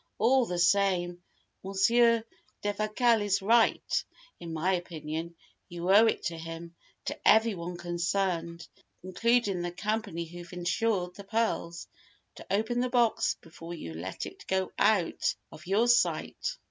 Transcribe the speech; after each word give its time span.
"All 0.17 0.47
the 0.47 0.57
same, 0.57 1.21
Monsieur 1.63 2.23
Defasquelle 2.63 3.21
is 3.21 3.39
right, 3.39 4.03
in 4.39 4.51
my 4.51 4.73
opinion. 4.73 5.35
You 5.69 5.91
owe 5.91 6.07
it 6.07 6.23
to 6.23 6.39
him 6.39 6.73
to 7.05 7.19
everyone 7.27 7.77
concerned, 7.77 8.67
including 9.03 9.61
the 9.61 9.69
company 9.71 10.25
who've 10.25 10.51
insured 10.53 11.13
the 11.13 11.23
pearls 11.23 11.87
to 12.33 12.47
open 12.49 12.79
the 12.79 12.89
box 12.89 13.35
before 13.41 13.75
you 13.75 13.93
let 13.93 14.25
it 14.25 14.47
go 14.47 14.71
out 14.79 15.35
of 15.51 15.67
your 15.67 15.87
sight." 15.87 16.57